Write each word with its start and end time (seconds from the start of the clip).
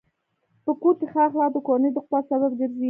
په 0.65 0.71
کور 0.81 0.93
کې 0.99 1.05
ښه 1.11 1.19
اخلاق 1.27 1.51
د 1.53 1.57
کورنۍ 1.67 1.89
د 1.93 1.97
قوت 2.07 2.23
سبب 2.31 2.51
ګرځي. 2.59 2.79